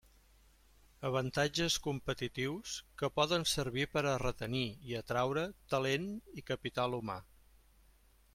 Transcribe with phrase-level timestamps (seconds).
[1.09, 6.09] Avantatges competitius que poden servir per a retenir i atraure talent
[6.43, 7.21] i capital humà.